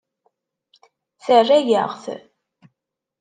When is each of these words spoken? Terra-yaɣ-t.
Terra-yaɣ-t. 1.23 2.05